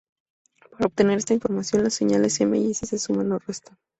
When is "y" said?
2.57-2.71